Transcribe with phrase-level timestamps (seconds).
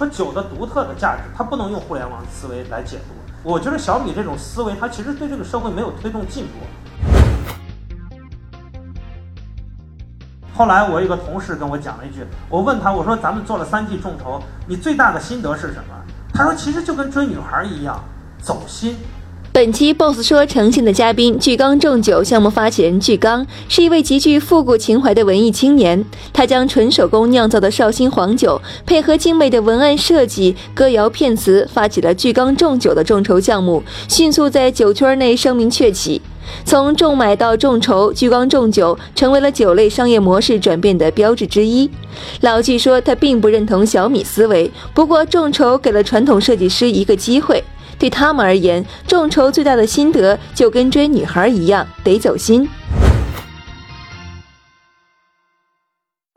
[0.00, 3.12] 说酒的独特的价值，它不能用互联网思维来解读。
[3.42, 6.52] 我觉得小米这种思维，它其实对这个社会没有推动进步。
[10.54, 15.94] 后来我一个同事跟我讲了一句，我问他，我说咱们做了三季众筹，你最大的心得是什么？
[16.32, 18.02] 他说其实就跟追女孩一样，
[18.38, 18.96] 走心。
[19.52, 26.04] 本期 BOSS 说呈现的嘉宾巨刚重酒项目发起人巨刚，是一位极具复古情怀的文艺青年。
[26.32, 36.22] 他将纯手工酿造的绍兴黄酒，配合精美的文案设计、歌谣片词，发起了巨刚重酒的众筹项目，迅速在酒圈内声名鹊起。
[36.64, 41.90] 从重买到众筹，巨刚重酒成为了酒类商业模式转变的标志之一。
[42.42, 47.64] 老巨说他并不认同小米思维，不过众筹给了传统设计师一个机会。
[48.00, 52.66] 对他们而言，众筹最大的心得就跟追女孩一样，得走心。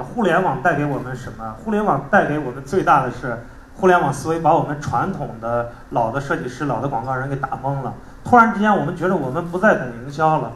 [0.03, 1.55] 互联网带给我们什么？
[1.63, 3.41] 互联网带给我们最大的是，
[3.73, 7.93] 互联网思维把我们传统的老的设计师、老的广告人给打懵了。
[8.25, 10.51] 突然之间，我们觉得我们不再懂营销了，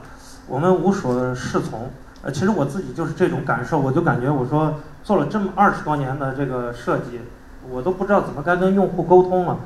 [0.45, 1.89] 我们无所适从。
[2.21, 4.73] 呃，其实我自己就是这种感受，我就感觉我说
[5.05, 7.21] 做了这么二十多年的这个设计，
[7.69, 9.57] 我都不知道怎么该跟用户沟通了。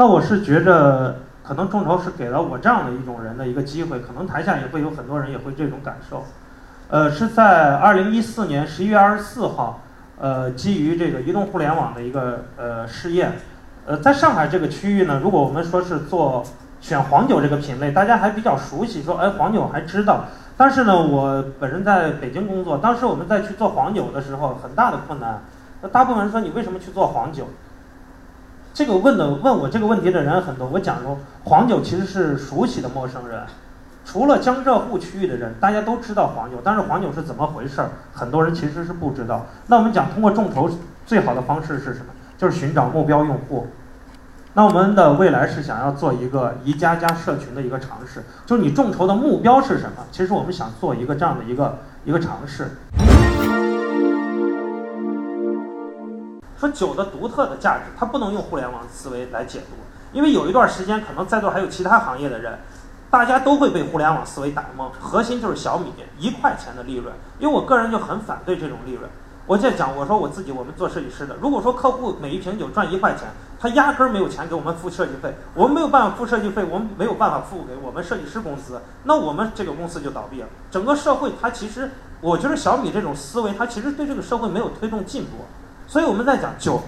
[0.00, 6.24] 那我是觉着，可能众筹是给了我这样的一种人的一个机会，可能台下也会有很多人也会这种感受。
[6.88, 9.82] 呃，是在二零一四年十一月二十四号，
[10.18, 13.32] 呃，基于这个移动互联网的一个呃试验，
[13.84, 16.42] 呃，在上海这个区域呢，如果我们说是做
[16.80, 20.24] 选黄酒这个品类，大家还比较熟悉，说哎黄酒还知道。
[20.56, 25.42] 但是呢，我本人在北京工作，当时我们在去做黄酒的时候，很大的困难。
[25.82, 27.46] 那大部分人说你为什么去做黄酒？
[28.72, 33.42] 这个问的问我这个问题的人很多，我讲说黄酒其实是熟悉的陌生人，
[34.04, 39.46] 除了江浙沪区域的人，大家都知道黄酒，但是黄酒是怎么回事儿，很多人其实是不知道。
[39.66, 40.70] 那我们讲通过众筹
[41.04, 42.06] 最好的方式是什么？
[42.38, 43.66] 就是寻找目标用户。
[44.54, 50.06] 那我们的未来是想要做一个宜家加社群的一个尝试，就是你众筹的目标是什么？
[50.10, 52.68] 其实我们想做一个这样的一个一个尝试。
[56.60, 59.76] 说酒的独特的价值，它不能用互联网思维来解读，
[60.12, 62.58] 因为有一段时间，可能在座还有其他行业的人，
[63.10, 64.90] 大家都会被互联网思维打懵。
[65.00, 65.86] 核心就是小米
[66.18, 69.08] 一块钱的利润，因为我个人就很反对这种利润。
[69.46, 73.28] 我在讲，我说我自己，我们做设计师的，如果说客户每一瓶酒赚一块钱，
[73.58, 80.48] 他压根儿没有钱给我们付设计费，我们没有办法付设计费，我们没有办法付给我们设计师公司，那我们这个公司就倒闭了。
[80.70, 81.90] 整个社会它其实，
[82.20, 85.46] 我觉得小米这种思维，它其实对这个社会没有推动进步。
[85.90, 86.80] 所以我们在讲酒，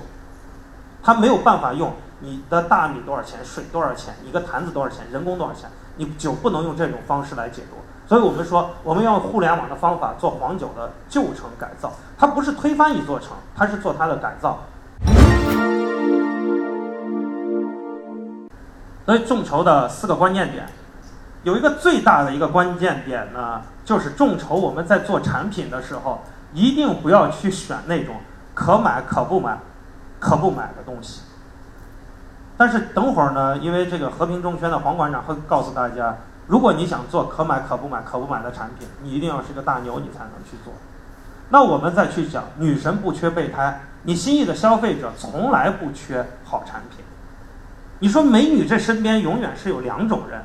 [1.02, 7.78] 它没有办法用你的大米多少钱，水多少钱，一个坛子多少钱，人工多少钱，你酒不能用这种方式来解读。
[8.06, 14.60] 所以我们说，我们要用互联网的方法做黄酒的旧城改造，它不是推翻一座城，它是做它的改造。
[19.04, 20.68] 所以众筹的四个关键点，
[21.42, 26.22] 有一个最大的一个关键点呢，就是众筹我们在做产品的时候，
[26.54, 28.14] 一定不要去选那种。
[28.62, 29.58] 可买可不买，
[30.20, 31.20] 可不买的东西。
[32.56, 36.14] 但是等会儿呢，因为这个和平证券的黄馆长会告诉大家，
[36.46, 40.72] 如果你想做可买可不买可不买的产品，你一定要是个大牛，你才能去做。
[41.48, 47.04] 那我们再去讲，女神不缺备胎，你心仪的消费者从来不缺好产品。
[47.98, 50.40] 你说美女这身边永远是有两种人，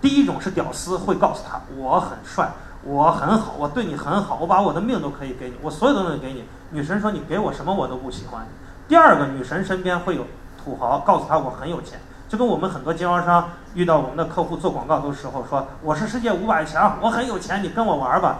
[0.00, 2.48] 第一种是屌丝，会告诉她我很帅。
[2.86, 6.44] 我很好，我对你很好，我把我的命都可以给你，我所有的东西给你。
[6.70, 8.46] 女神说你给我什么我都不喜欢。
[8.86, 10.24] 第二个，女神身边会有
[10.62, 11.98] 土豪，告诉她我很有钱，
[12.28, 18.38] 就跟我们很多经销商遇到我们的客户做广告的时候说我是世界五百强，我很有钱，你跟我玩吧。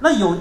[0.00, 0.36] 那有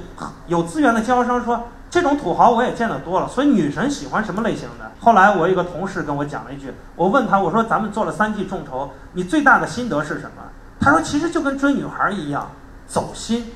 [0.47, 4.91] 有资源的经销商说这种土豪我也见得多了，所以女神喜欢什么类型的？
[4.99, 10.43] 后来我一个同事跟我讲了一句，我问他我说咱们做了三季众筹，你最大的心得是什么？
[10.81, 12.51] 他说其实就跟追女孩一样。
[12.87, 13.51] 走心。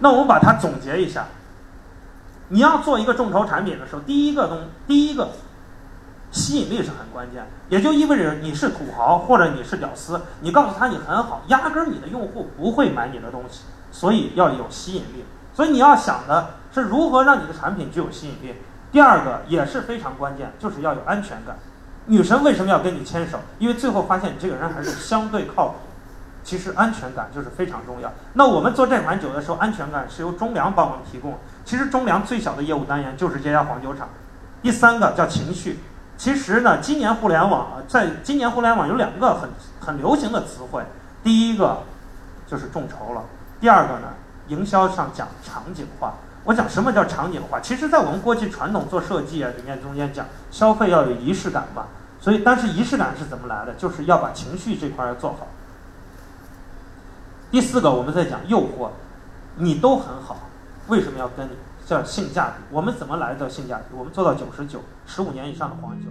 [0.00, 1.26] 那我们把它总结一下。
[2.48, 5.30] 你要做一个众筹产品的时候，第一个东，第一个
[6.30, 15.24] 吸引力是很关键，也就意味着你是土豪或者你是屌丝，你告诉他你很好，压根儿你的用户不会买你的东西，所以要有吸引力。
[15.54, 18.54] 所以你要想的是如何让你的产品具有吸引力。
[18.92, 21.56] 第二个也是非常关键，就是要有安全感。
[22.06, 23.38] 女神为什么要跟你牵手？
[23.58, 25.74] 因为最后发现你这个人还是相对靠谱。
[26.44, 28.12] 其实安全感就是非常重要。
[28.34, 31.38] 那我们做这款酒的时候，安全感是由中粮帮我们提供。
[31.64, 34.08] 其实中粮最小的业务单元就是这家黄酒厂。
[34.62, 35.80] 第三个叫情绪。
[36.16, 39.50] 其实呢，今年互联网在今年互联网有两个很
[39.80, 40.84] 很流行的词汇。
[41.24, 41.82] 第一个
[42.46, 43.24] 就是众筹了。
[43.60, 44.14] 第二个呢，
[44.46, 46.14] 营销上讲场景化。
[46.44, 47.58] 我讲什么叫场景化？
[47.58, 51.86] 其实，在我们过去传统做设计啊里面，中间讲消费要有仪式感嘛。
[52.26, 53.72] 所以，但是仪式感是怎么来的？
[53.74, 55.46] 就是要把情绪这块要做好。
[57.52, 58.90] 第四个，我们在讲诱惑，
[59.54, 60.36] 你都很好，
[60.88, 61.52] 为什么要跟你？
[61.86, 62.64] 叫性价比。
[62.72, 63.94] 我们怎么来的性价比？
[63.96, 66.08] 我们做到九十九，十五年以上的黄酒。